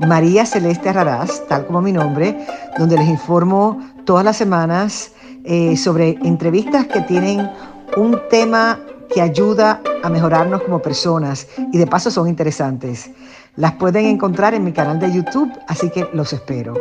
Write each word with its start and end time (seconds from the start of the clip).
María 0.00 0.44
Celeste 0.44 0.92
Raraz, 0.92 1.46
tal 1.48 1.66
como 1.66 1.80
mi 1.80 1.92
nombre, 1.92 2.36
donde 2.78 2.96
les 2.96 3.08
informo 3.08 3.78
todas 4.04 4.24
las 4.24 4.36
semanas 4.36 5.12
eh, 5.44 5.76
sobre 5.76 6.18
entrevistas 6.24 6.86
que 6.86 7.00
tienen 7.02 7.48
un 7.96 8.20
tema 8.28 8.80
que 9.12 9.20
ayuda 9.20 9.80
a 10.02 10.08
mejorarnos 10.08 10.62
como 10.62 10.80
personas 10.80 11.46
y 11.72 11.78
de 11.78 11.86
paso 11.86 12.10
son 12.10 12.28
interesantes. 12.28 13.10
Las 13.56 13.72
pueden 13.72 14.06
encontrar 14.06 14.54
en 14.54 14.64
mi 14.64 14.72
canal 14.72 14.98
de 14.98 15.12
YouTube, 15.12 15.52
así 15.68 15.90
que 15.90 16.08
los 16.12 16.32
espero. 16.32 16.74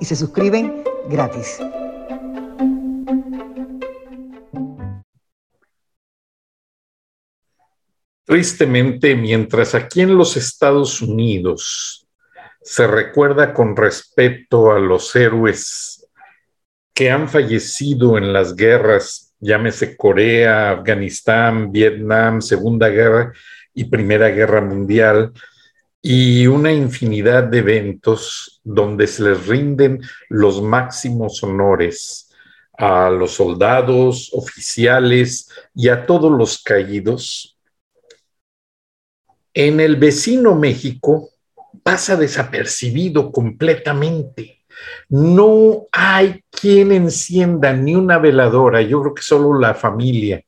Y 0.00 0.04
se 0.04 0.16
suscriben 0.16 0.82
gratis. 1.08 1.60
Tristemente, 8.24 9.14
mientras 9.14 9.74
aquí 9.74 10.00
en 10.02 10.16
los 10.16 10.36
Estados 10.36 11.00
Unidos 11.00 12.07
se 12.68 12.86
recuerda 12.86 13.54
con 13.54 13.74
respeto 13.74 14.72
a 14.72 14.78
los 14.78 15.16
héroes 15.16 16.06
que 16.92 17.10
han 17.10 17.26
fallecido 17.26 18.18
en 18.18 18.34
las 18.34 18.54
guerras, 18.54 19.34
llámese 19.40 19.96
Corea, 19.96 20.72
Afganistán, 20.72 21.72
Vietnam, 21.72 22.42
Segunda 22.42 22.90
Guerra 22.90 23.32
y 23.72 23.84
Primera 23.84 24.28
Guerra 24.28 24.60
Mundial, 24.60 25.32
y 26.02 26.46
una 26.46 26.70
infinidad 26.70 27.44
de 27.44 27.60
eventos 27.60 28.60
donde 28.62 29.06
se 29.06 29.22
les 29.22 29.46
rinden 29.46 30.02
los 30.28 30.60
máximos 30.60 31.42
honores 31.42 32.30
a 32.76 33.08
los 33.08 33.32
soldados, 33.32 34.28
oficiales 34.34 35.50
y 35.74 35.88
a 35.88 36.04
todos 36.04 36.30
los 36.30 36.62
caídos. 36.62 37.56
En 39.54 39.80
el 39.80 39.96
vecino 39.96 40.54
México, 40.54 41.30
pasa 41.88 42.16
desapercibido 42.16 43.32
completamente. 43.32 44.60
No 45.08 45.86
hay 45.90 46.44
quien 46.50 46.92
encienda 46.92 47.72
ni 47.72 47.94
una 47.94 48.18
veladora, 48.18 48.82
yo 48.82 49.00
creo 49.00 49.14
que 49.14 49.22
solo 49.22 49.58
la 49.58 49.72
familia. 49.72 50.44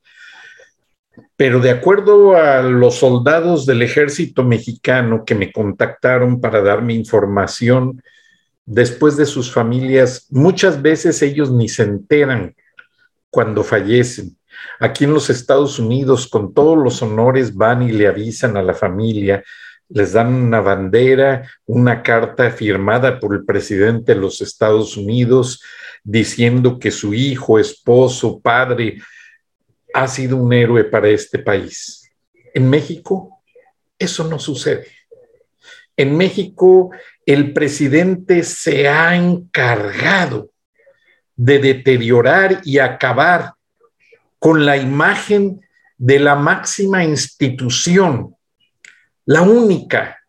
Pero 1.35 1.59
de 1.59 1.71
acuerdo 1.71 2.35
a 2.35 2.61
los 2.61 2.93
soldados 2.97 3.65
del 3.65 3.81
ejército 3.81 4.43
mexicano 4.43 5.23
que 5.25 5.33
me 5.33 5.51
contactaron 5.51 6.39
para 6.39 6.61
darme 6.61 6.93
información, 6.93 8.03
después 8.63 9.17
de 9.17 9.25
sus 9.25 9.51
familias, 9.51 10.27
muchas 10.29 10.79
veces 10.79 11.23
ellos 11.23 11.49
ni 11.49 11.67
se 11.69 11.81
enteran 11.81 12.55
cuando 13.31 13.63
fallecen. 13.63 14.37
Aquí 14.79 15.05
en 15.05 15.13
los 15.15 15.31
Estados 15.31 15.79
Unidos, 15.79 16.27
con 16.27 16.53
todos 16.53 16.77
los 16.77 17.01
honores, 17.01 17.55
van 17.55 17.81
y 17.81 17.91
le 17.91 18.05
avisan 18.05 18.57
a 18.57 18.61
la 18.61 18.75
familia 18.75 19.43
les 19.93 20.13
dan 20.13 20.33
una 20.33 20.61
bandera, 20.61 21.49
una 21.65 22.01
carta 22.01 22.49
firmada 22.51 23.19
por 23.19 23.35
el 23.35 23.45
presidente 23.45 24.13
de 24.13 24.21
los 24.21 24.41
Estados 24.41 24.95
Unidos 24.97 25.61
diciendo 26.03 26.79
que 26.79 26.91
su 26.91 27.13
hijo, 27.13 27.59
esposo, 27.59 28.39
padre 28.39 29.01
ha 29.93 30.07
sido 30.07 30.37
un 30.37 30.53
héroe 30.53 30.85
para 30.85 31.09
este 31.09 31.39
país. 31.39 32.09
En 32.53 32.69
México 32.69 33.41
eso 33.99 34.27
no 34.27 34.39
sucede. 34.39 34.87
En 35.97 36.17
México 36.17 36.91
el 37.25 37.53
presidente 37.53 38.43
se 38.43 38.87
ha 38.87 39.15
encargado 39.15 40.51
de 41.35 41.59
deteriorar 41.59 42.61
y 42.63 42.79
acabar 42.79 43.53
con 44.39 44.65
la 44.65 44.77
imagen 44.77 45.61
de 45.97 46.19
la 46.19 46.35
máxima 46.35 47.03
institución 47.03 48.35
la 49.31 49.43
única 49.43 50.19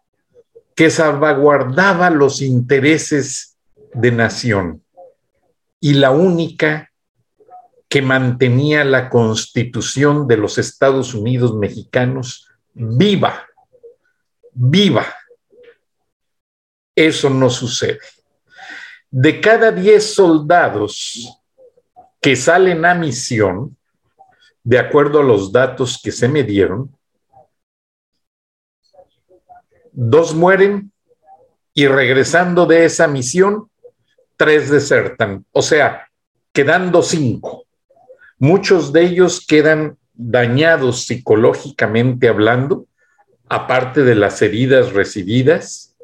que 0.76 0.88
salvaguardaba 0.88 2.08
los 2.08 2.40
intereses 2.40 3.58
de 3.92 4.12
nación 4.12 4.84
y 5.80 5.94
la 5.94 6.12
única 6.12 6.92
que 7.88 8.00
mantenía 8.00 8.84
la 8.84 9.10
constitución 9.10 10.28
de 10.28 10.36
los 10.36 10.56
Estados 10.56 11.14
Unidos 11.14 11.52
mexicanos 11.56 12.48
viva, 12.74 13.44
viva. 14.52 15.12
Eso 16.94 17.28
no 17.28 17.50
sucede. 17.50 17.98
De 19.10 19.40
cada 19.40 19.72
10 19.72 20.14
soldados 20.14 21.42
que 22.20 22.36
salen 22.36 22.84
a 22.84 22.94
misión, 22.94 23.76
de 24.62 24.78
acuerdo 24.78 25.18
a 25.18 25.24
los 25.24 25.50
datos 25.50 26.00
que 26.00 26.12
se 26.12 26.28
me 26.28 26.44
dieron, 26.44 26.96
dos 29.92 30.34
mueren 30.34 30.92
y 31.74 31.86
regresando 31.86 32.66
de 32.66 32.84
esa 32.84 33.06
misión, 33.06 33.70
tres 34.36 34.70
desertan. 34.70 35.44
O 35.52 35.62
sea, 35.62 36.08
quedando 36.52 37.02
cinco. 37.02 37.66
Muchos 38.38 38.92
de 38.92 39.04
ellos 39.04 39.46
quedan 39.46 39.96
dañados 40.14 41.04
psicológicamente 41.04 42.28
hablando, 42.28 42.86
aparte 43.48 44.02
de 44.02 44.14
las 44.14 44.42
heridas 44.42 44.92
recibidas. 44.92 45.94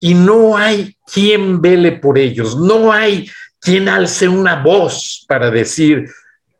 Y 0.00 0.14
no 0.14 0.56
hay 0.56 0.96
quien 1.06 1.62
vele 1.62 1.92
por 1.92 2.18
ellos, 2.18 2.58
no 2.58 2.92
hay 2.92 3.30
quien 3.58 3.88
alce 3.88 4.28
una 4.28 4.62
voz 4.62 5.24
para 5.26 5.50
decir, 5.50 6.10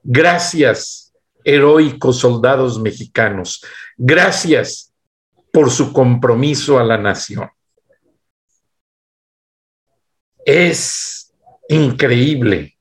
gracias, 0.03 1.13
heroicos 1.45 2.21
soldados 2.21 2.81
mexicanos, 2.81 3.63
gracias, 3.99 4.94
por 5.55 5.71
su 5.71 5.93
compromiso 5.93 6.81
a 6.81 6.83
la 6.83 6.99
nación. 6.99 7.49
Es 10.45 11.33
increíble. 11.69 12.77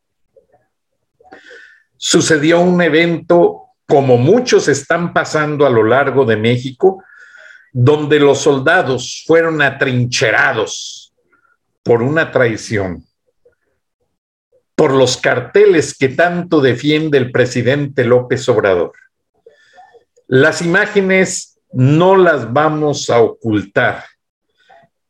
Sucedió 1.96 2.62
un 2.62 2.82
evento 2.82 3.68
como 3.88 4.18
muchos 4.18 4.68
están 4.68 5.14
pasando 5.14 5.68
a 5.68 5.70
lo 5.70 5.84
largo 5.84 6.26
de 6.26 6.36
México, 6.36 7.04
donde 7.72 8.20
los 8.20 8.40
soldados 8.40 9.24
fueron 9.28 9.62
atrincherados 9.62 11.14
por 11.84 12.02
una 12.02 12.32
traición, 12.32 13.06
por 14.74 14.94
los 14.94 15.18
carteles 15.18 15.96
que 15.96 16.10
tanto 16.10 16.60
defiende 16.60 17.20
el 17.20 17.32
presidente 17.32 18.04
López 18.04 18.50
Obrador. 18.50 18.94
Las 20.26 20.64
imágenes 20.64 21.53
no 21.74 22.16
las 22.16 22.54
vamos 22.54 23.10
a 23.10 23.20
ocultar. 23.20 24.06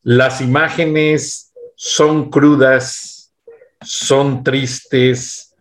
Las 0.02 0.42
imágenes 0.42 1.54
son 1.76 2.30
crudas, 2.30 3.34
son 3.82 4.44
tristes, 4.44 5.54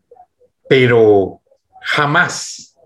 pero 0.68 1.40
jamás, 1.82 2.76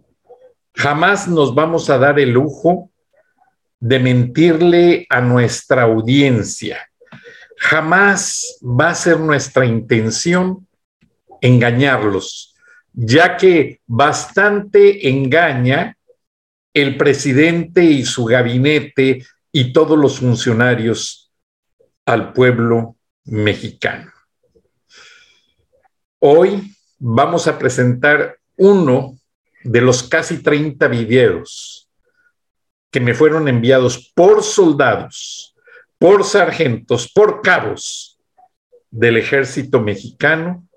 jamás 0.75 1.28
nos 1.28 1.55
vamos 1.55 1.91
a 1.91 1.99
dar 1.99 2.19
el 2.19 2.31
lujo 2.31 2.91
de 3.78 3.99
mentirle 3.99 5.06
a 5.11 5.20
nuestra 5.20 5.82
audiencia. 5.82 6.88
Jamás 7.58 8.58
va 8.62 8.91
a 8.91 8.94
ser 8.94 9.20
nuestra 9.20 9.67
intención 9.67 10.67
engañarlos, 11.41 12.55
ya 12.93 13.37
que 13.37 13.81
bastante 13.87 15.08
engaña 15.08 15.95
el 16.76 16.99
presidente 16.99 17.84
y 17.84 18.05
su 18.05 18.26
gabinete 18.26 19.25
y 19.50 19.73
todos 19.73 19.99
los 19.99 20.19
funcionarios 20.19 21.32
al 22.05 22.34
pueblo 22.34 22.99
mexicano. 23.25 24.12
Hoy 26.19 26.76
vamos 26.99 27.46
a 27.46 27.58
presentar 27.58 28.37
uno 28.58 29.19
de 29.64 29.81
los 29.81 30.02
casi 30.02 30.43
30 30.43 30.87
videos 30.88 31.88
que 32.90 33.00
me 33.00 33.14
fueron 33.14 33.49
enviados 33.49 34.12
por 34.14 34.43
soldados, 34.43 35.56
por 35.96 36.25
sargentos, 36.25 37.11
por 37.11 37.40
cabos 37.40 38.19
del 38.90 39.17
ejército 39.17 39.81
mexicano 39.81 40.69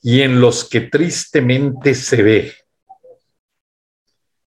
y 0.00 0.20
en 0.20 0.40
los 0.40 0.64
que 0.64 0.82
tristemente 0.82 1.96
se 1.96 2.22
ve 2.22 2.59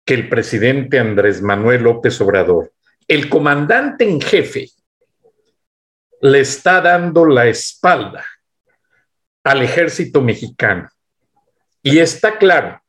que 0.05 0.15
el 0.15 0.29
presidente 0.29 0.99
Andrés 0.99 1.43
Manuel 1.43 1.83
López 1.83 2.21
Obrador, 2.21 2.73
el 3.09 3.29
comandante 3.29 4.09
en 4.09 4.21
jefe 4.21 4.71
le 6.21 6.41
está 6.41 6.81
dando 6.81 7.25
la 7.27 7.47
espalda 7.47 8.25
al 9.45 9.63
ejército 9.63 10.21
mexicano. 10.21 10.89
Y 11.83 11.99
está 11.99 12.39
claro, 12.39 12.81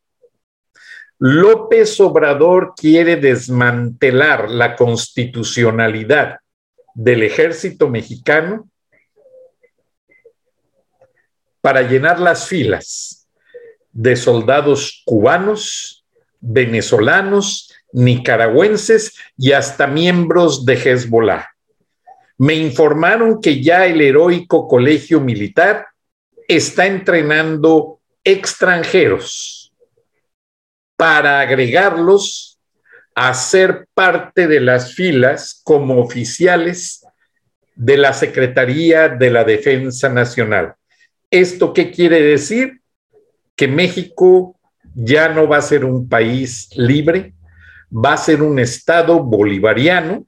López 1.17 1.99
Obrador 1.99 2.73
quiere 2.75 3.15
desmantelar 3.15 4.49
la 4.49 4.75
constitucionalidad 4.75 6.39
del 6.93 7.23
ejército 7.23 7.89
mexicano 7.89 8.69
para 11.61 11.81
llenar 11.81 12.19
las 12.19 12.47
filas 12.47 13.27
de 13.91 14.15
soldados 14.15 15.01
cubanos, 15.05 16.02
venezolanos, 16.43 17.73
nicaragüenses 17.93 19.15
y 19.37 19.53
hasta 19.53 19.87
miembros 19.87 20.65
de 20.65 20.73
Hezbollah. 20.73 21.47
Me 22.37 22.55
informaron 22.55 23.39
que 23.39 23.61
ya 23.61 23.85
el 23.85 24.01
heroico 24.01 24.67
colegio 24.67 25.21
militar 25.21 25.87
está 26.47 26.85
entrenando 26.85 28.01
extranjeros 28.23 29.73
para 30.97 31.39
agregarlos 31.39 32.59
a 33.15 33.33
ser 33.33 33.87
parte 33.93 34.47
de 34.47 34.59
las 34.59 34.93
filas 34.93 35.61
como 35.63 35.99
oficiales 35.99 37.05
de 37.75 37.97
la 37.97 38.13
Secretaría 38.13 39.07
de 39.07 39.29
la 39.29 39.43
Defensa 39.43 40.09
Nacional. 40.09 40.75
¿Esto 41.29 41.73
qué 41.73 41.91
quiere 41.91 42.21
decir? 42.21 42.81
Que 43.55 43.67
México 43.67 44.59
ya 44.95 45.29
no 45.29 45.47
va 45.47 45.57
a 45.57 45.61
ser 45.61 45.85
un 45.85 46.07
país 46.07 46.69
libre, 46.75 47.33
va 47.91 48.13
a 48.13 48.17
ser 48.17 48.41
un 48.41 48.59
Estado 48.59 49.21
bolivariano 49.23 50.25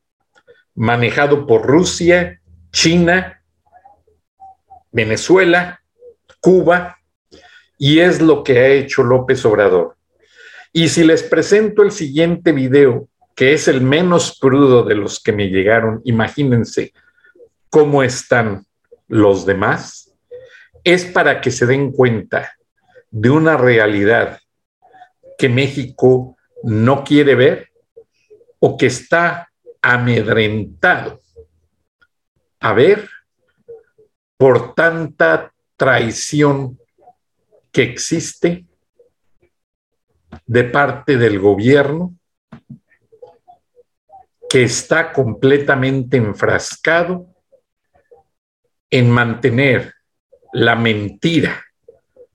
manejado 0.76 1.48
por 1.48 1.66
Rusia, 1.66 2.42
China, 2.72 3.42
Venezuela, 4.92 5.82
Cuba, 6.40 6.98
y 7.78 8.00
es 8.00 8.22
lo 8.22 8.44
que 8.44 8.60
ha 8.60 8.68
hecho 8.68 9.04
López 9.04 9.46
Obrador. 9.46 9.96
Y 10.72 10.90
si 10.90 11.04
les 11.04 11.24
presento 11.24 11.84
el 11.84 11.92
siguiente 11.92 12.52
video, 12.52 13.08
que 13.36 13.54
es 13.54 13.68
el 13.68 13.82
menos 13.82 14.38
crudo 14.40 14.84
de 14.84 14.96
los 14.96 15.22
que 15.22 15.32
me 15.32 15.48
llegaron, 15.48 16.02
imagínense 16.06 16.94
cómo 17.70 18.04
están 18.04 18.66
los 19.08 19.46
demás, 19.46 20.14
es 20.84 21.06
para 21.06 21.42
que 21.42 21.52
se 21.52 21.66
den 21.66 21.92
cuenta 21.92 22.54
de 23.12 23.30
una 23.30 23.58
realidad 23.58 24.40
que 25.38 25.50
México 25.50 26.38
no 26.64 27.04
quiere 27.04 27.36
ver 27.36 27.70
o 28.60 28.78
que 28.78 28.88
está 28.88 29.52
amedrentado 29.82 31.20
a 32.60 32.74
ver 32.74 33.10
por 34.38 34.74
tanta 34.74 35.54
traición 35.78 36.80
que 37.72 37.84
existe 37.84 38.66
de 40.46 40.64
parte 40.64 41.18
del 41.18 41.40
gobierno 41.40 42.16
que 44.50 44.64
está 44.64 45.12
completamente 45.12 46.18
enfrascado 46.18 47.28
en 48.90 49.10
mantener 49.12 49.94
la 50.54 50.76
mentira 50.76 51.64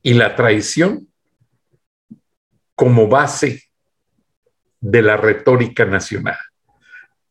y 0.03 0.15
la 0.15 0.37
traición 0.37 1.10
como 2.81 3.09
base 3.09 3.63
de 4.81 5.03
la 5.03 5.19
retórica 5.19 5.85
nacional 5.85 6.39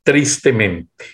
tristemente. 0.04 1.06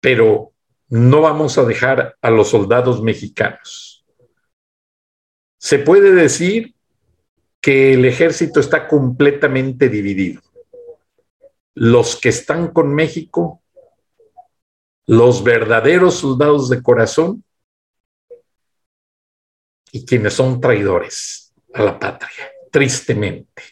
Pero 0.00 0.54
no 0.88 1.20
vamos 1.20 1.56
a 1.56 1.64
dejar 1.64 2.16
a 2.20 2.30
los 2.30 2.48
soldados 2.48 3.00
mexicanos. 3.00 4.04
Se 5.56 5.78
puede 5.78 6.10
decir 6.10 6.74
que 7.60 7.94
el 7.94 8.06
ejército 8.06 8.58
está 8.58 8.88
completamente 8.88 9.88
dividido. 9.88 10.42
Los 11.76 12.16
que 12.16 12.30
están 12.30 12.72
con 12.72 12.92
México, 12.92 13.62
los 15.06 15.44
verdaderos 15.44 16.16
soldados 16.16 16.68
de 16.68 16.82
corazón 16.82 17.44
y 19.92 20.04
quienes 20.04 20.34
son 20.34 20.60
traidores 20.60 21.54
a 21.72 21.84
la 21.84 21.96
patria, 21.96 22.50
tristemente. 22.70 23.62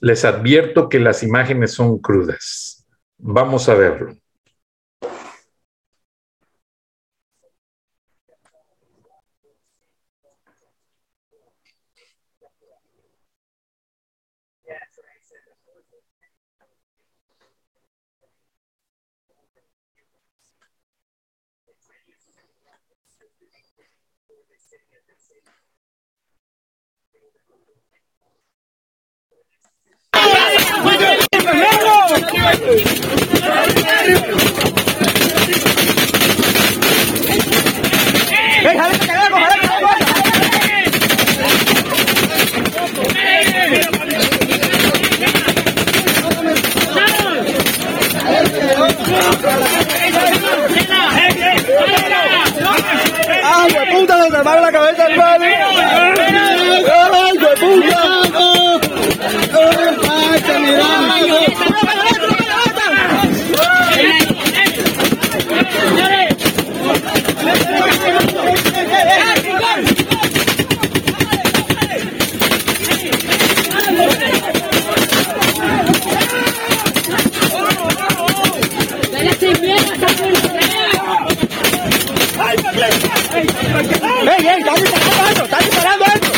Les 0.00 0.24
advierto 0.24 0.88
que 0.88 1.00
las 1.00 1.22
imágenes 1.22 1.72
son 1.72 1.98
crudas. 1.98 2.86
Vamos 3.18 3.68
a 3.68 3.74
verlo. 3.74 4.14
La 38.74 39.03
¡Ey, 82.84 84.46
ey! 84.46 84.58
¡Estás 84.58 84.80
disparando 84.82 85.44
disparando! 85.64 86.33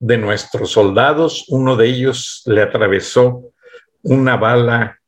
De 0.00 0.16
nuestros 0.16 0.70
soldados, 0.70 1.44
uno 1.48 1.76
de 1.76 1.86
ellos 1.88 2.42
le 2.46 2.62
atravesó 2.62 3.52
una 4.02 4.36
bala 4.36 5.00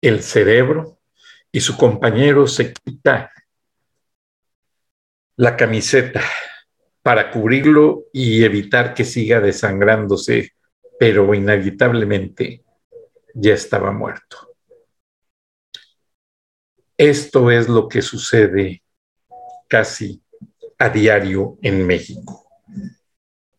el 0.00 0.22
cerebro 0.22 0.98
y 1.52 1.60
su 1.60 1.76
compañero 1.76 2.46
se 2.46 2.72
quita 2.72 3.30
la 5.36 5.56
camiseta 5.56 6.22
para 7.02 7.30
cubrirlo 7.30 8.04
y 8.12 8.44
evitar 8.44 8.94
que 8.94 9.04
siga 9.04 9.40
desangrándose, 9.40 10.52
pero 10.98 11.34
inevitablemente 11.34 12.64
ya 13.34 13.54
estaba 13.54 13.92
muerto. 13.92 14.54
Esto 16.96 17.50
es 17.50 17.68
lo 17.68 17.88
que 17.88 18.02
sucede 18.02 18.82
casi 19.68 20.22
a 20.78 20.88
diario 20.88 21.58
en 21.62 21.86
México 21.86 22.41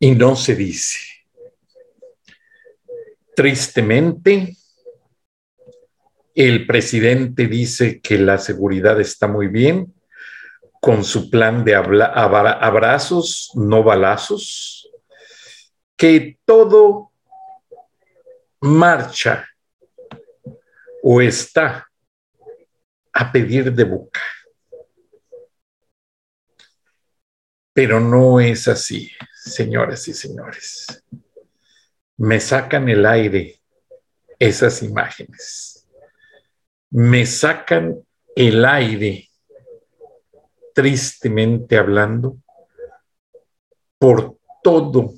y 0.04 0.12
no 0.12 0.36
se 0.36 0.54
dice. 0.54 1.00
Tristemente, 3.34 4.58
El 6.36 6.68
presidente 6.68 7.48
dice 7.48 8.02
que 8.02 8.18
la 8.18 8.38
seguridad 8.38 9.00
está 9.00 9.28
muy 9.28 9.48
bien, 9.48 9.94
con 10.82 11.06
su 11.06 11.30
plan 11.30 11.64
de 11.64 11.76
abrazos, 11.76 13.52
no 13.54 13.82
balazos, 13.82 14.92
que 15.96 16.38
todo 16.44 17.14
marcha 18.60 19.48
o 21.02 21.22
está 21.22 21.88
a 23.14 23.32
pedir 23.32 23.72
de 23.72 23.84
boca. 23.86 24.22
Pero 27.72 28.02
no 28.02 28.42
es 28.42 28.68
así, 28.68 29.10
señoras 29.44 30.08
y 30.08 30.14
señores. 30.14 31.04
Me 32.18 32.40
sacan 32.40 32.88
el 32.90 33.06
aire 33.06 33.62
esas 34.40 34.82
imágenes. 34.84 35.88
Me 36.90 37.26
sacan 37.26 38.04
el 38.36 38.66
aire, 38.66 39.30
tristemente 40.74 41.78
hablando, 41.78 42.38
por 44.00 44.38
todo 44.62 45.14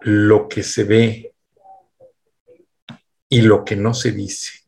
lo 0.00 0.48
que 0.48 0.62
se 0.62 0.84
ve 0.84 1.34
y 3.28 3.42
lo 3.42 3.64
que 3.64 3.76
no 3.76 3.94
se 3.94 4.12
dice. 4.12 4.60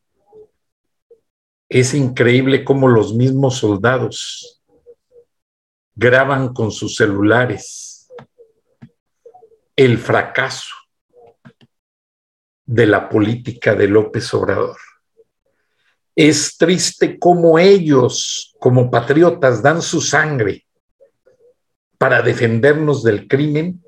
Es 1.69 1.95
increíble 1.95 2.65
cómo 2.65 2.89
los 2.89 3.15
mismos 3.15 3.59
soldados 3.59 4.63
graban 5.95 6.55
con 6.55 6.71
sus 6.71 6.97
celulares 6.97 7.98
el 9.79 9.97
fracaso 9.97 10.75
de 12.67 12.85
la 12.85 13.09
política 13.09 13.77
de 13.77 13.87
López 13.87 14.35
Obrador. 14.35 14.77
Es 16.17 16.59
triste 16.59 17.17
cómo 17.17 17.61
ellos, 17.61 18.57
como 18.59 18.91
patriotas, 18.91 19.63
dan 19.63 19.81
su 19.81 20.01
sangre 20.01 20.67
para 21.97 22.23
defendernos 22.23 23.05
del 23.05 23.29
crimen 23.29 23.81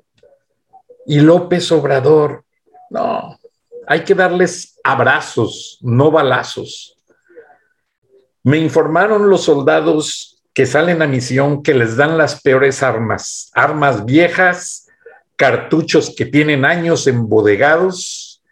y 1.05 1.19
López 1.19 1.69
Obrador, 1.73 2.45
no, 2.89 3.37
hay 3.85 4.05
que 4.05 4.15
darles 4.15 4.79
abrazos, 4.85 5.77
no 5.81 6.09
balazos. 6.09 6.95
Me 8.43 8.59
informaron 8.59 9.29
los 9.29 9.43
soldados 9.43 10.41
que 10.53 10.65
salen 10.65 11.01
a 11.01 11.07
misión 11.07 11.61
que 11.61 11.73
les 11.73 11.97
dan 11.97 12.17
las 12.17 12.41
peores 12.41 12.81
armas, 12.81 13.51
armas 13.53 14.05
viejas, 14.05 14.80
cartuchos 15.41 16.13
que 16.15 16.27
tienen 16.27 16.65
años 16.65 17.07
embodegados, 17.07 18.43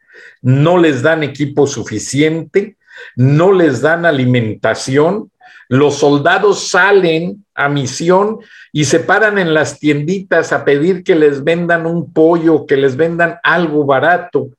no 0.41 0.79
les 0.79 1.03
dan 1.03 1.21
equipo 1.21 1.67
suficiente, 1.67 2.77
no 3.15 3.51
les 3.51 3.81
dan 3.81 4.07
alimentación. 4.07 5.31
Los 5.67 5.97
soldados 5.99 6.67
salen 6.67 7.45
a 7.53 7.69
misión 7.69 8.39
y 8.71 8.85
se 8.85 9.01
paran 9.01 9.37
en 9.37 9.53
las 9.53 9.77
tienditas 9.77 10.51
a 10.51 10.65
pedir 10.65 11.03
que 11.03 11.13
les 11.13 11.43
vendan 11.43 11.85
un 11.85 12.11
pollo, 12.11 12.65
que 12.65 12.75
les 12.75 12.95
vendan 12.95 13.37
algo 13.43 13.85
barato 13.85 14.49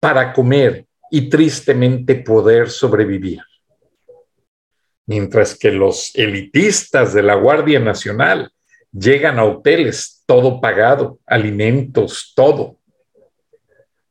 para 0.00 0.32
comer 0.32 0.84
y 1.12 1.28
tristemente 1.28 2.16
poder 2.16 2.70
sobrevivir 2.70 3.40
mientras 5.06 5.58
que 5.58 5.72
los 5.72 6.14
elitistas 6.14 7.12
de 7.12 7.24
la 7.24 7.34
Guardia 7.34 7.80
Nacional 7.80 8.52
llegan 8.92 9.38
a 9.38 9.44
hoteles, 9.44 10.22
todo 10.26 10.60
pagado, 10.60 11.18
alimentos, 11.26 12.32
todo. 12.34 12.76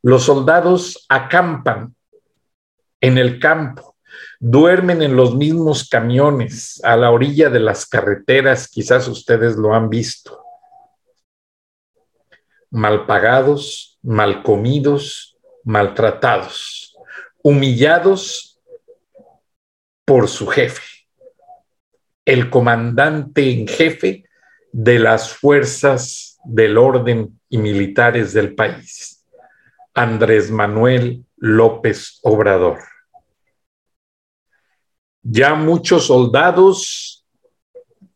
Los 0.01 0.23
soldados 0.23 1.05
acampan 1.09 1.95
en 3.01 3.17
el 3.17 3.39
campo, 3.39 3.97
duermen 4.39 5.01
en 5.01 5.15
los 5.15 5.35
mismos 5.35 5.87
camiones, 5.87 6.81
a 6.83 6.95
la 6.95 7.11
orilla 7.11 7.49
de 7.49 7.59
las 7.59 7.85
carreteras, 7.85 8.67
quizás 8.67 9.07
ustedes 9.07 9.55
lo 9.55 9.73
han 9.73 9.89
visto. 9.89 10.43
Mal 12.71 13.05
pagados, 13.05 13.97
mal 14.01 14.43
comidos, 14.43 15.37
maltratados, 15.63 16.95
humillados 17.43 18.59
por 20.05 20.27
su 20.27 20.47
jefe, 20.47 20.83
el 22.25 22.49
comandante 22.49 23.51
en 23.51 23.67
jefe 23.67 24.28
de 24.71 24.99
las 24.99 25.33
fuerzas 25.33 26.39
del 26.43 26.77
orden 26.77 27.39
y 27.49 27.57
militares 27.57 28.33
del 28.33 28.55
país, 28.55 29.25
Andrés 29.93 30.51
Manuel 30.51 31.25
López 31.37 32.19
Obrador. 32.23 32.79
Ya 35.21 35.55
muchos 35.55 36.07
soldados 36.07 37.25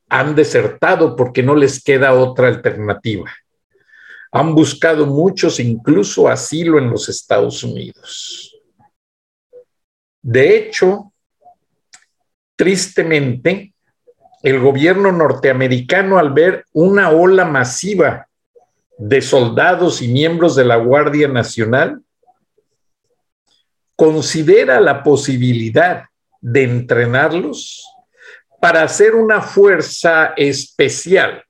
han 0.09 0.35
desertado 0.35 1.15
porque 1.15 1.43
no 1.43 1.55
les 1.55 1.83
queda 1.83 2.13
otra 2.13 2.47
alternativa. 2.47 3.31
Han 4.31 4.55
buscado 4.55 5.05
muchos 5.05 5.59
incluso 5.59 6.27
asilo 6.27 6.77
en 6.77 6.89
los 6.89 7.09
Estados 7.09 7.63
Unidos. 7.63 8.55
De 10.21 10.57
hecho, 10.57 11.13
Tristemente, 12.55 13.72
el 14.43 14.59
gobierno 14.59 15.13
norteamericano, 15.13 16.19
al 16.19 16.33
ver 16.33 16.65
una 16.73 17.09
ola 17.09 17.45
masiva 17.45 18.27
de 18.97 19.21
soldados 19.21 20.01
y 20.01 20.09
miembros 20.09 20.55
de 20.55 20.65
la 20.65 20.75
Guardia 20.75 21.29
Nacional, 21.29 22.01
considera 23.95 24.81
la 24.81 25.01
posibilidad 25.01 26.05
de 26.41 26.63
entrenarlos 26.63 27.87
para 28.59 28.83
hacer 28.83 29.15
una 29.15 29.41
fuerza 29.41 30.33
especial 30.35 31.43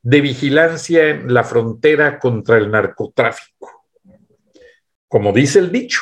de 0.00 0.20
vigilancia 0.22 1.08
en 1.08 1.34
la 1.34 1.44
frontera 1.44 2.18
contra 2.18 2.56
el 2.56 2.70
narcotráfico. 2.70 3.84
Como 5.06 5.32
dice 5.32 5.58
el 5.58 5.70
dicho, 5.70 6.00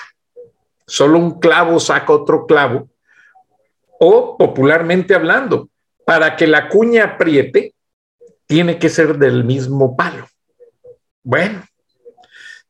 solo 0.86 1.18
un 1.18 1.40
clavo 1.40 1.80
saca 1.80 2.12
otro 2.12 2.46
clavo 2.46 2.88
o 3.98 4.36
popularmente 4.36 5.14
hablando, 5.14 5.70
para 6.04 6.36
que 6.36 6.46
la 6.46 6.68
cuña 6.68 7.04
apriete, 7.04 7.74
tiene 8.46 8.78
que 8.78 8.88
ser 8.88 9.18
del 9.18 9.44
mismo 9.44 9.96
palo. 9.96 10.26
Bueno, 11.22 11.64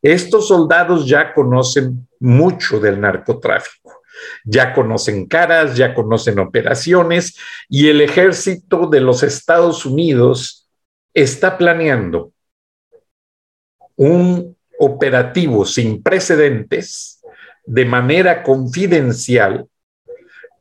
estos 0.02 0.48
soldados 0.48 1.06
ya 1.06 1.34
conocen 1.34 2.06
mucho 2.20 2.78
del 2.78 3.00
narcotráfico, 3.00 4.02
ya 4.44 4.72
conocen 4.72 5.26
caras, 5.26 5.76
ya 5.76 5.94
conocen 5.94 6.38
operaciones 6.38 7.36
y 7.68 7.88
el 7.88 8.00
ejército 8.00 8.86
de 8.86 9.00
los 9.00 9.22
Estados 9.22 9.84
Unidos 9.84 10.68
está 11.12 11.58
planeando 11.58 12.32
un 13.96 14.56
operativo 14.78 15.64
sin 15.64 16.02
precedentes 16.02 17.22
de 17.64 17.84
manera 17.84 18.42
confidencial 18.42 19.66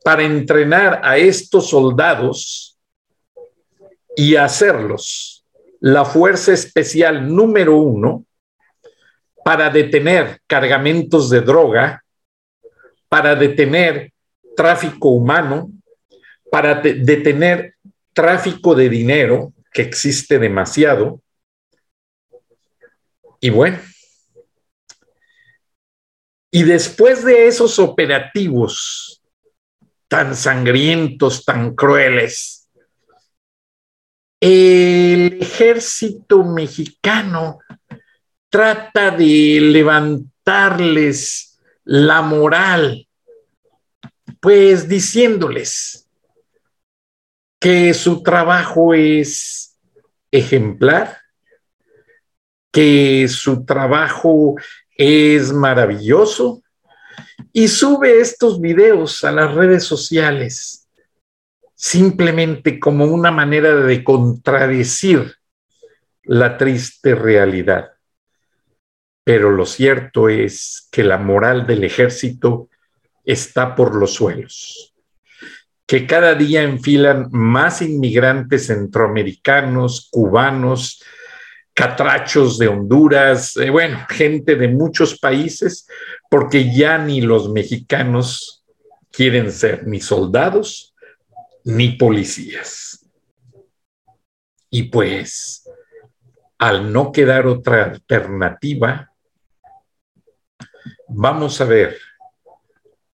para 0.04 0.22
entrenar 0.22 1.00
a 1.02 1.16
estos 1.16 1.70
soldados 1.70 2.78
y 4.14 4.36
hacerlos 4.36 5.46
la 5.80 6.04
fuerza 6.04 6.52
especial 6.52 7.34
número 7.34 7.78
uno 7.78 8.26
para 9.42 9.70
detener 9.70 10.40
cargamentos 10.46 11.30
de 11.30 11.40
droga, 11.40 12.04
para 13.08 13.34
detener 13.34 14.12
tráfico 14.54 15.08
humano, 15.08 15.70
para 16.50 16.74
detener 16.74 17.74
tráfico 18.12 18.74
de 18.74 18.90
dinero, 18.90 19.54
que 19.72 19.82
existe 19.82 20.38
demasiado. 20.38 21.22
Y 23.40 23.48
bueno, 23.48 23.78
y 26.50 26.62
después 26.62 27.24
de 27.24 27.46
esos 27.46 27.78
operativos 27.78 29.23
tan 30.14 30.36
sangrientos, 30.36 31.44
tan 31.44 31.74
crueles. 31.74 32.70
El 34.38 35.42
ejército 35.42 36.44
mexicano 36.44 37.58
trata 38.48 39.10
de 39.10 39.58
levantarles 39.60 41.58
la 41.82 42.22
moral, 42.22 43.08
pues 44.38 44.88
diciéndoles 44.88 46.08
que 47.58 47.92
su 47.92 48.22
trabajo 48.22 48.94
es 48.94 49.76
ejemplar, 50.30 51.18
que 52.70 53.26
su 53.26 53.64
trabajo 53.64 54.54
es 54.96 55.52
maravilloso, 55.52 56.62
y 57.52 57.68
sube 57.68 58.20
estos 58.20 58.60
videos 58.60 59.24
a 59.24 59.32
las 59.32 59.54
redes 59.54 59.84
sociales 59.84 60.84
simplemente 61.84 62.80
como 62.80 63.04
una 63.04 63.30
manera 63.30 63.74
de 63.74 64.02
contradecir 64.02 65.34
la 66.22 66.56
triste 66.56 67.14
realidad. 67.14 67.92
Pero 69.22 69.50
lo 69.50 69.66
cierto 69.66 70.30
es 70.30 70.88
que 70.90 71.04
la 71.04 71.18
moral 71.18 71.66
del 71.66 71.84
ejército 71.84 72.70
está 73.24 73.74
por 73.74 73.94
los 73.94 74.14
suelos, 74.14 74.94
que 75.86 76.06
cada 76.06 76.34
día 76.34 76.62
enfilan 76.62 77.28
más 77.30 77.82
inmigrantes 77.82 78.68
centroamericanos, 78.68 80.08
cubanos, 80.10 81.02
catrachos 81.74 82.58
de 82.58 82.68
Honduras, 82.68 83.56
eh, 83.56 83.68
bueno, 83.68 84.06
gente 84.08 84.56
de 84.56 84.68
muchos 84.68 85.18
países, 85.18 85.86
porque 86.34 86.74
ya 86.74 86.98
ni 86.98 87.20
los 87.20 87.48
mexicanos 87.48 88.64
quieren 89.12 89.52
ser 89.52 89.86
ni 89.86 90.00
soldados 90.00 90.92
ni 91.62 91.90
policías. 91.90 93.08
Y 94.68 94.82
pues, 94.90 95.70
al 96.58 96.92
no 96.92 97.12
quedar 97.12 97.46
otra 97.46 97.84
alternativa, 97.84 99.12
vamos 101.06 101.60
a 101.60 101.66
ver 101.66 101.98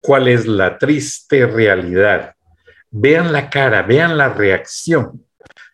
cuál 0.00 0.28
es 0.28 0.46
la 0.46 0.78
triste 0.78 1.44
realidad. 1.44 2.36
Vean 2.88 3.32
la 3.32 3.50
cara, 3.50 3.82
vean 3.82 4.16
la 4.16 4.28
reacción 4.28 5.26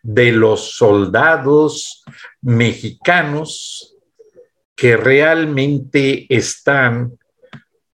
de 0.02 0.32
los 0.32 0.76
soldados 0.78 2.04
mexicanos 2.40 3.98
que 4.74 4.96
realmente 4.96 6.24
están 6.34 7.18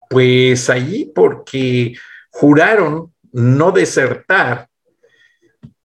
pues 0.10 0.70
allí 0.70 1.12
porque 1.14 1.94
juraron 2.32 3.14
no 3.32 3.72
desertar, 3.72 4.68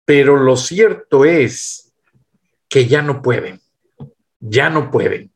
pero 0.05 0.37
lo 0.37 0.57
cierto 0.57 1.25
es 1.25 1.93
que 2.69 2.87
ya 2.87 3.03
no 3.03 3.23
pueden, 3.23 3.61
ya 4.41 4.71
no 4.71 4.91
pueden. 4.91 5.31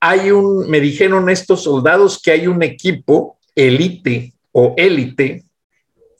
Hay 0.00 0.30
un, 0.30 0.68
me 0.68 0.80
dijeron 0.80 1.30
estos 1.30 1.62
soldados 1.62 2.20
que 2.20 2.32
hay 2.32 2.46
un 2.46 2.62
equipo 2.62 3.38
élite 3.54 4.34
o 4.52 4.74
élite, 4.76 5.44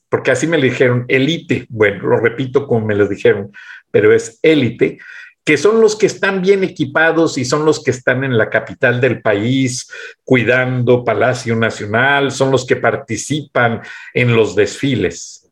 porque 0.09 0.31
así 0.31 0.47
me 0.47 0.59
lo 0.59 0.65
dijeron, 0.65 1.05
élite, 1.09 1.67
bueno, 1.69 2.07
lo 2.07 2.19
repito 2.19 2.67
como 2.67 2.87
me 2.87 2.95
lo 2.95 3.07
dijeron, 3.07 3.51
pero 3.91 4.15
es 4.15 4.39
élite, 4.43 4.99
que 5.45 5.57
son 5.57 5.81
los 5.81 5.97
que 5.97 6.07
están 6.07 6.43
bien 6.43 6.63
equipados 6.65 7.39
y 7.39 7.45
son 7.45 7.65
los 7.65 7.83
que 7.83 7.91
están 7.91 8.25
en 8.25 8.37
la 8.37 8.51
capital 8.51 9.01
del 9.01 9.23
país 9.23 9.91
cuidando 10.23 11.05
Palacio 11.05 11.57
Nacional, 11.57 12.31
son 12.31 12.51
los 12.51 12.67
que 12.67 12.77
participan 12.77 13.81
en 14.15 14.37
los 14.37 14.55
desfiles. 14.55 15.51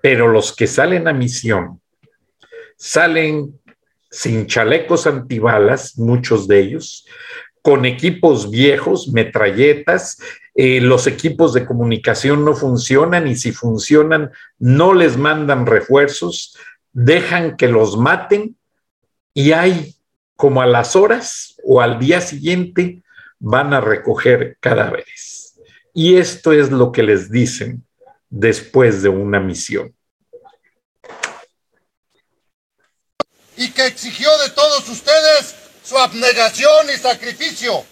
Pero 0.00 0.28
los 0.28 0.54
que 0.54 0.66
salen 0.66 1.08
a 1.08 1.12
misión 1.12 1.80
salen 2.76 3.58
sin 4.10 4.46
chalecos 4.46 5.06
antibalas, 5.06 5.96
muchos 5.98 6.46
de 6.48 6.60
ellos, 6.60 7.06
con 7.62 7.86
equipos 7.86 8.50
viejos, 8.50 9.08
metralletas, 9.08 10.18
eh, 10.54 10.80
los 10.80 11.06
equipos 11.06 11.54
de 11.54 11.64
comunicación 11.64 12.44
no 12.44 12.54
funcionan 12.54 13.26
y 13.26 13.36
si 13.36 13.52
funcionan 13.52 14.30
no 14.58 14.92
les 14.92 15.16
mandan 15.16 15.64
refuerzos, 15.64 16.56
dejan 16.92 17.56
que 17.56 17.68
los 17.68 17.96
maten 17.96 18.56
y 19.34 19.52
hay 19.52 19.94
como 20.36 20.62
a 20.62 20.66
las 20.66 20.96
horas 20.96 21.54
o 21.64 21.80
al 21.80 21.98
día 21.98 22.20
siguiente 22.20 23.02
van 23.38 23.72
a 23.72 23.80
recoger 23.80 24.56
cadáveres. 24.60 25.54
Y 25.94 26.16
esto 26.16 26.52
es 26.52 26.70
lo 26.70 26.92
que 26.92 27.02
les 27.02 27.30
dicen 27.30 27.84
después 28.30 29.02
de 29.02 29.08
una 29.08 29.40
misión. 29.40 29.94
Y 33.56 33.70
que 33.70 33.86
exigió 33.86 34.36
de 34.38 34.50
todos 34.50 34.88
ustedes 34.88 35.54
su 35.84 35.98
abnegación 35.98 36.88
y 36.94 36.98
sacrificio. 36.98 37.84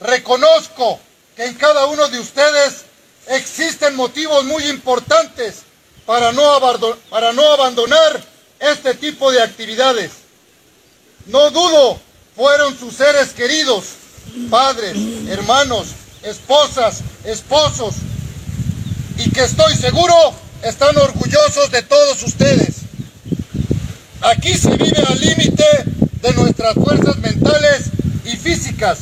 Reconozco 0.00 1.00
que 1.34 1.46
en 1.46 1.54
cada 1.54 1.86
uno 1.86 2.08
de 2.08 2.20
ustedes 2.20 2.84
existen 3.28 3.96
motivos 3.96 4.44
muy 4.44 4.64
importantes 4.64 5.62
para 6.04 6.32
no, 6.32 6.60
para 7.08 7.32
no 7.32 7.52
abandonar 7.52 8.22
este 8.58 8.94
tipo 8.94 9.32
de 9.32 9.42
actividades. 9.42 10.23
No 11.26 11.50
dudo, 11.50 11.98
fueron 12.36 12.78
sus 12.78 12.94
seres 12.94 13.30
queridos, 13.30 13.84
padres, 14.50 14.96
hermanos, 15.28 15.88
esposas, 16.22 17.00
esposos, 17.24 17.94
y 19.16 19.30
que 19.30 19.44
estoy 19.44 19.74
seguro 19.74 20.14
están 20.62 20.96
orgullosos 20.96 21.70
de 21.70 21.82
todos 21.82 22.22
ustedes. 22.22 22.76
Aquí 24.20 24.54
se 24.54 24.76
vive 24.76 25.02
al 25.06 25.20
límite 25.20 25.64
de 26.20 26.32
nuestras 26.34 26.74
fuerzas 26.74 27.16
mentales 27.18 27.84
y 28.24 28.36
físicas, 28.36 28.98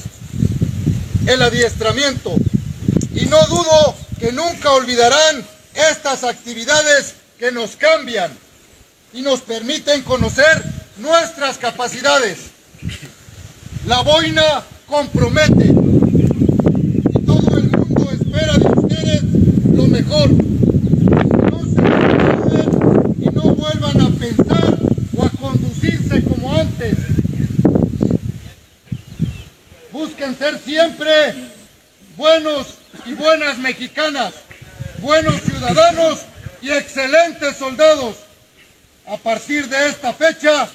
el 1.27 1.43
adiestramiento. 1.43 2.35
Y 3.15 3.27
no 3.27 3.45
dudo 3.47 3.97
que 4.21 4.33
nunca 4.33 4.71
olvidarán 4.71 5.45
estas 5.75 6.23
actividades 6.25 7.15
que 7.39 7.51
nos 7.51 7.77
cambian 7.77 8.37
y 9.13 9.23
nos 9.23 9.41
permiten 9.41 10.03
conocer 10.03 10.82
nuestras 11.03 11.59
capacidades. 11.59 12.39
La 13.87 14.01
boina 14.01 14.65
compromete 14.87 15.67
y 15.67 17.27
todo 17.27 17.59
el 17.59 17.71
mundo 17.71 18.11
espera 18.11 18.57
de 18.57 18.81
ustedes 18.81 19.23
lo 19.75 19.87
mejor. 19.89 20.31
No 21.51 21.61
se 21.65 21.83
y 23.21 23.27
no 23.35 23.43
vuelvan 23.55 24.01
a 24.01 24.11
pensar 24.19 24.79
o 25.17 25.25
a 25.25 25.31
conducirse 25.31 26.23
como 26.23 26.55
antes. 26.55 26.97
Busquen 29.93 30.39
ser 30.39 30.59
siempre 30.59 31.35
buenos 32.17 32.79
y 33.05 33.13
buenas 33.13 33.59
mexicanas 33.59 34.33
buenos 35.03 35.43
ciudadanos 35.43 36.21
y 36.63 36.71
excelentes 36.71 37.57
soldados. 37.57 38.17
A 39.07 39.17
partir 39.17 39.69
de 39.69 39.89
esta 39.89 40.15
fecha, 40.15 40.69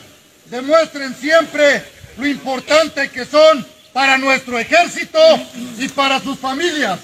demuestren 0.50 1.16
siempre 1.16 1.84
lo 2.18 2.28
importante 2.28 3.10
que 3.10 3.26
son 3.26 3.66
para 3.94 4.18
nuestro 4.18 4.60
ejército 4.60 5.20
y 5.78 5.88
para 5.90 6.20
sus 6.20 6.38
familias. 6.40 7.00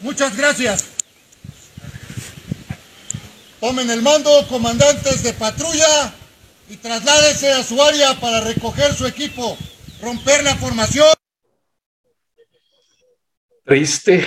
Muchas 0.00 0.36
gracias. 0.36 0.84
Tomen 3.60 3.90
el 3.90 4.02
mando, 4.02 4.46
comandantes 4.48 5.22
de 5.22 5.32
patrulla, 5.32 6.12
y 6.68 6.76
trasládese 6.76 7.52
a 7.52 7.62
su 7.62 7.80
área 7.80 8.14
para 8.20 8.40
recoger 8.40 8.92
su 8.92 9.06
equipo, 9.06 9.56
romper 10.02 10.42
la 10.42 10.56
formación. 10.56 11.06
Triste, 13.64 14.24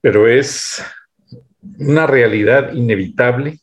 pero 0.00 0.28
es 0.28 0.82
una 1.78 2.06
realidad 2.06 2.72
inevitable. 2.72 3.60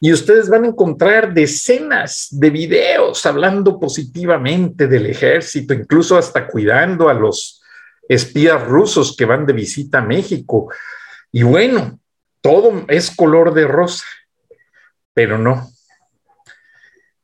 Y 0.00 0.12
ustedes 0.12 0.48
van 0.48 0.64
a 0.64 0.68
encontrar 0.68 1.32
decenas 1.32 2.28
de 2.30 2.50
videos 2.50 3.24
hablando 3.26 3.78
positivamente 3.78 4.86
del 4.86 5.06
ejército, 5.06 5.72
incluso 5.72 6.18
hasta 6.18 6.46
cuidando 6.46 7.08
a 7.08 7.14
los 7.14 7.62
espías 8.08 8.62
rusos 8.66 9.16
que 9.16 9.24
van 9.24 9.46
de 9.46 9.52
visita 9.52 9.98
a 9.98 10.04
México. 10.04 10.70
Y 11.32 11.42
bueno, 11.42 11.98
todo 12.40 12.84
es 12.88 13.10
color 13.10 13.54
de 13.54 13.66
rosa, 13.66 14.04
pero 15.14 15.38
no. 15.38 15.70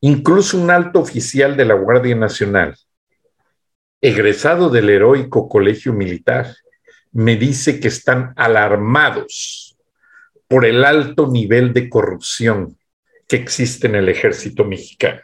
Incluso 0.00 0.56
un 0.58 0.70
alto 0.70 1.00
oficial 1.00 1.56
de 1.56 1.66
la 1.66 1.74
Guardia 1.74 2.16
Nacional, 2.16 2.74
egresado 4.00 4.70
del 4.70 4.88
heroico 4.88 5.48
Colegio 5.48 5.92
Militar, 5.92 6.56
me 7.12 7.36
dice 7.36 7.80
que 7.80 7.88
están 7.88 8.32
alarmados 8.36 9.69
por 10.50 10.66
el 10.66 10.84
alto 10.84 11.28
nivel 11.28 11.72
de 11.72 11.88
corrupción 11.88 12.76
que 13.28 13.36
existe 13.36 13.86
en 13.86 13.94
el 13.94 14.08
ejército 14.08 14.64
mexicano. 14.64 15.20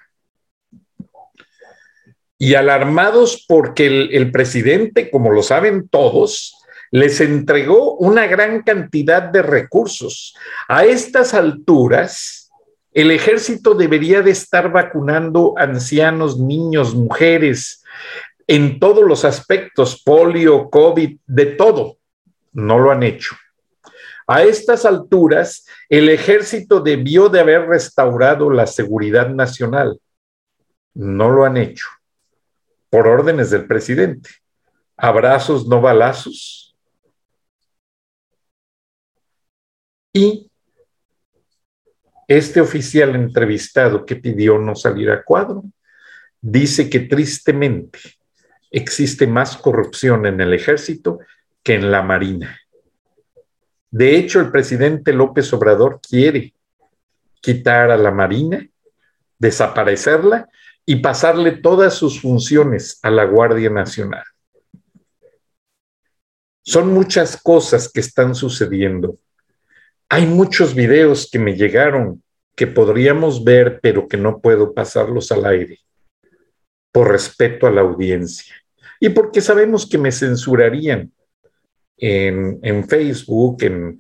Y 2.39 2.55
alarmados 2.55 3.45
porque 3.49 3.89
el, 3.89 4.31
presidente, 4.31 5.11
como 5.11 5.33
lo 5.33 5.43
saben 5.43 5.89
todos, 5.89 6.55
les 6.93 7.21
entregó 7.21 7.97
una 7.97 8.29
gran 8.29 8.63
cantidad 8.63 9.21
de 9.21 9.43
recursos. 9.43 10.37
A 10.69 10.85
estas 10.85 11.35
alturas, 11.35 12.53
el 12.93 13.11
ejército 13.11 13.75
debería 13.75 14.23
de 14.23 14.31
estar 14.31 14.71
vacunando 14.71 15.55
ancianos, 15.57 16.39
niños, 16.39 16.95
mujeres, 16.95 17.83
en 18.47 18.79
todos 18.79 19.03
los 19.03 19.25
aspectos, 19.25 20.01
polio, 20.05 20.71
COVID, 20.71 21.19
de 21.27 21.47
todo. 21.47 21.97
No 22.53 22.79
lo 22.79 22.93
han 22.93 23.03
hecho. 23.03 23.35
A 24.27 24.43
estas 24.43 24.85
alturas, 24.85 25.67
el 25.89 26.09
ejército 26.09 26.81
debió 26.81 27.29
de 27.29 27.41
haber 27.41 27.69
restaurado 27.69 28.51
la 28.51 28.67
seguridad 28.67 29.29
nacional. 29.29 30.01
No 30.95 31.31
lo 31.31 31.45
han 31.45 31.57
hecho. 31.57 31.87
Por 32.91 33.07
órdenes 33.07 33.51
del 33.51 33.67
presidente. 33.67 34.31
Abrazos, 34.97 35.69
no 35.69 35.81
balazos. 35.81 36.77
Y 40.13 40.51
este 42.27 42.61
oficial 42.61 43.15
entrevistado 43.15 44.05
que 44.05 44.17
pidió 44.17 44.59
no 44.59 44.75
salir 44.75 45.11
a 45.11 45.23
cuadro, 45.23 45.63
dice 46.41 46.91
que 46.91 47.01
tristemente 47.01 47.99
existe 48.71 49.27
más 49.27 49.57
corrupción 49.57 50.27
en 50.27 50.41
el 50.41 50.53
ejército 50.55 51.21
que 51.63 51.75
en 51.75 51.93
la 51.93 52.03
Marina. 52.03 52.59
De 53.97 54.15
hecho, 54.15 54.41
el 54.41 54.51
presidente 54.51 55.11
López 55.15 55.51
Obrador 55.55 56.03
quiere 56.07 56.53
quitar 57.41 57.91
a 57.91 57.97
la 57.97 58.11
Marina, 58.11 58.69
desaparecerla 59.39 60.51
y 60.85 60.97
pasarle 60.97 61.53
todas 61.53 61.95
sus 61.95 62.21
funciones 62.21 62.99
a 63.03 63.11
la 63.11 63.25
Guardia 63.25 63.71
Nacional. 63.71 64.23
Son 66.63 66.93
muchas 66.93 67.41
cosas 67.41 67.91
que 67.91 68.01
están 68.01 68.35
sucediendo. 68.35 69.17
Hay 70.11 70.27
muchos 70.27 70.75
videos 70.75 71.31
que 71.33 71.39
me 71.39 71.57
llegaron 71.57 72.23
que 72.55 72.67
podríamos 72.67 73.45
ver, 73.45 73.81
pero 73.81 74.09
que 74.09 74.19
no 74.19 74.43
puedo 74.43 74.75
pasarlos 74.75 75.33
al 75.33 75.47
aire, 75.47 75.79
por 76.93 77.09
respeto 77.09 77.67
a 77.67 77.71
la 77.71 77.81
audiencia 77.81 78.55
y 79.01 79.09
porque 79.09 79.41
sabemos 79.41 79.89
que 79.89 79.97
me 79.97 80.13
censurarían 80.13 81.11
en, 81.97 82.89
Facebook, 82.89 83.63
en, 83.63 83.99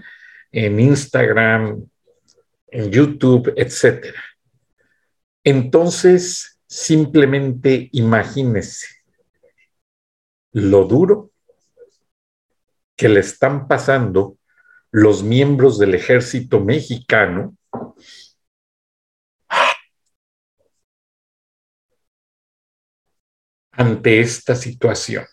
en 0.53 0.81
Instagram, 0.81 1.87
en 2.69 2.91
YouTube, 2.91 3.53
etc. 3.57 4.15
Entonces, 5.45 6.59
simplemente 6.67 7.89
imagínese 7.93 8.87
lo 10.53 10.85
duro 10.85 11.31
que 12.97 13.09
le 13.09 13.21
están 13.21 13.69
pasando 13.69 14.39
los 14.91 15.23
miembros 15.23 15.79
del 15.79 15.95
ejército 15.95 16.61
mexicano 16.61 17.57
ante 23.73 24.21
esta 24.21 24.55
situación. 24.57 25.27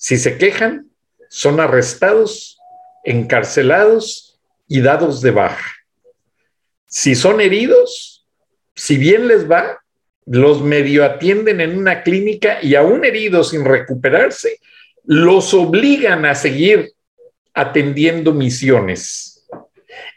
Si 0.00 0.16
se 0.16 0.38
quejan, 0.38 0.88
son 1.28 1.60
arrestados, 1.60 2.58
encarcelados 3.04 4.40
y 4.66 4.80
dados 4.80 5.20
de 5.20 5.30
baja. 5.30 5.72
Si 6.86 7.14
son 7.14 7.42
heridos, 7.42 8.26
si 8.74 8.96
bien 8.96 9.28
les 9.28 9.48
va, 9.48 9.84
los 10.24 10.62
medio 10.62 11.04
atienden 11.04 11.60
en 11.60 11.76
una 11.76 12.02
clínica 12.02 12.60
y 12.62 12.76
aún 12.76 13.04
heridos 13.04 13.50
sin 13.50 13.62
recuperarse, 13.62 14.58
los 15.04 15.52
obligan 15.52 16.24
a 16.24 16.34
seguir 16.34 16.94
atendiendo 17.52 18.32
misiones. 18.32 19.46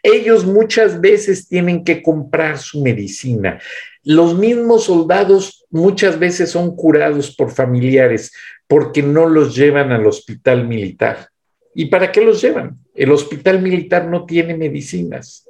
Ellos 0.01 0.45
muchas 0.45 1.01
veces 1.01 1.49
tienen 1.49 1.83
que 1.83 2.01
comprar 2.01 2.57
su 2.57 2.81
medicina. 2.81 3.59
Los 4.01 4.37
mismos 4.37 4.85
soldados 4.85 5.65
muchas 5.69 6.17
veces 6.17 6.51
son 6.51 6.73
curados 6.73 7.35
por 7.35 7.51
familiares 7.51 8.31
porque 8.67 9.03
no 9.03 9.27
los 9.27 9.55
llevan 9.55 9.91
al 9.91 10.05
hospital 10.05 10.67
militar. 10.67 11.29
¿Y 11.75 11.85
para 11.85 12.11
qué 12.11 12.21
los 12.21 12.41
llevan? 12.41 12.79
El 12.93 13.11
hospital 13.11 13.61
militar 13.61 14.07
no 14.07 14.25
tiene 14.25 14.55
medicinas. 14.55 15.47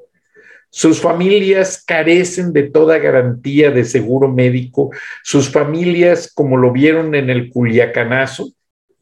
Sus 0.69 0.99
familias 0.99 1.84
carecen 1.86 2.52
de 2.52 2.63
toda 2.63 2.97
garantía 2.97 3.69
de 3.69 3.86
seguro 3.86 4.28
médico. 4.28 4.89
Sus 5.23 5.49
familias, 5.49 6.32
como 6.34 6.58
lo 6.58 6.71
vieron 6.71 7.13
en 7.13 7.30
el 7.30 7.52
Culiacanazo, 7.52 8.52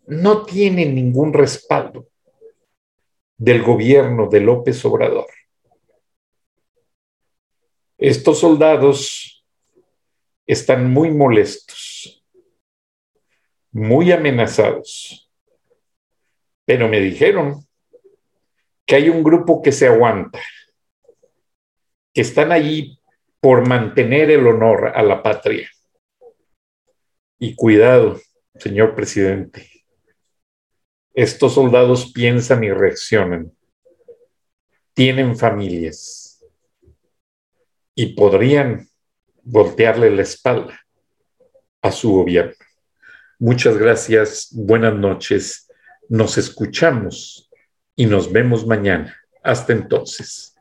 no 0.08 0.43
tienen 0.43 0.95
ningún 0.95 1.32
respaldo 1.32 2.08
del 3.38 3.63
gobierno 3.63 4.28
de 4.28 4.41
López 4.41 4.84
Obrador. 4.84 5.28
Estos 7.97 8.39
soldados 8.39 9.45
están 10.45 10.91
muy 10.91 11.12
molestos, 11.12 11.90
muy 13.71 14.12
amenazados, 14.12 15.31
pero 16.65 16.88
me 16.88 16.99
dijeron 16.99 17.65
que 18.86 18.95
hay 18.95 19.10
un 19.10 19.23
grupo 19.23 19.62
que 19.62 19.71
se 19.71 19.88
aguanta, 19.88 20.39
que 22.13 22.21
están 22.21 22.51
allí 22.51 22.99
por 23.39 23.67
mantener 23.67 24.29
el 24.29 24.45
honor 24.47 24.91
a 24.95 25.01
la 25.01 25.23
patria. 25.23 25.69
Y 27.39 27.55
cuidado, 27.55 28.19
señor 28.60 28.93
presidente, 28.95 29.67
estos 31.13 31.55
soldados 31.55 32.12
piensan 32.13 32.63
y 32.63 32.71
reaccionan, 32.71 33.51
tienen 34.93 35.36
familias 35.36 36.45
y 37.95 38.13
podrían 38.13 38.88
voltearle 39.43 40.12
la 40.12 40.21
espalda 40.21 40.79
a 41.81 41.91
su 41.91 42.12
gobierno. 42.12 42.55
Muchas 43.43 43.75
gracias, 43.75 44.49
buenas 44.51 44.93
noches, 44.93 45.67
nos 46.08 46.38
escuchamos 46.38 47.49
y 47.95 48.06
nos 48.06 48.32
vemos 48.32 48.67
mañana. 48.67 49.17
Hasta 49.43 49.73
entonces. 49.73 50.54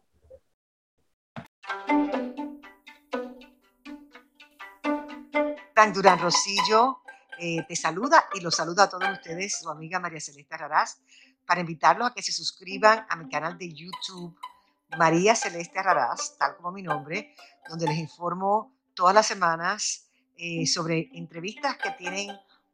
Durán 5.92 6.20
Rosillo 6.20 7.02
eh, 7.38 7.66
te 7.68 7.76
saluda 7.76 8.24
y 8.32 8.40
los 8.40 8.54
saluda 8.54 8.84
a 8.84 8.88
todos 8.88 9.10
ustedes, 9.10 9.58
su 9.58 9.68
amiga 9.68 10.00
María 10.00 10.18
Celeste 10.18 10.56
Raraz, 10.56 11.02
para 11.44 11.60
invitarlos 11.60 12.10
a 12.10 12.14
que 12.14 12.22
se 12.22 12.32
suscriban 12.32 13.04
a 13.10 13.16
mi 13.16 13.28
canal 13.28 13.58
de 13.58 13.74
YouTube 13.74 14.34
María 14.96 15.36
Celeste 15.36 15.78
Arraraz, 15.78 16.38
tal 16.38 16.56
como 16.56 16.72
mi 16.72 16.80
nombre, 16.80 17.34
donde 17.68 17.88
les 17.88 17.98
informo 17.98 18.72
todas 18.94 19.14
las 19.14 19.26
semanas 19.26 20.06
eh, 20.38 20.66
sobre 20.66 21.10
entrevistas 21.12 21.76
que 21.76 21.90
tienen 21.90 22.30